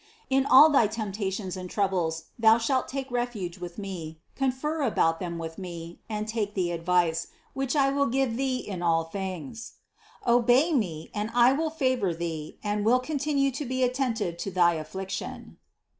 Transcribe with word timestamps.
In 0.31 0.47
all 0.47 0.71
thy 0.71 0.87
temptations 0.87 1.55
and 1.55 1.69
troubles 1.69 2.23
thou 2.39 2.57
shalt 2.57 2.87
take 2.87 3.11
refuge 3.11 3.59
with 3.59 3.77
me, 3.77 4.19
confer 4.35 4.81
about 4.81 5.19
them 5.19 5.37
with 5.37 5.59
me, 5.59 5.99
and 6.09 6.27
take 6.27 6.55
the 6.55 6.71
advice, 6.71 7.27
which 7.53 7.75
I 7.75 7.91
will 7.91 8.07
give 8.07 8.35
thee 8.35 8.57
in 8.57 8.81
all 8.81 9.03
things. 9.03 9.73
Obey 10.25 10.73
me, 10.73 11.11
and 11.13 11.29
I 11.35 11.53
will 11.53 11.69
favor 11.69 12.15
thee 12.15 12.57
and 12.63 12.83
will 12.83 12.99
continue 12.99 13.51
to 13.51 13.63
be 13.63 13.83
attentive 13.83 14.37
to 14.37 14.49
thy 14.49 14.75
afflic 14.77 15.09
tion." 15.11 15.59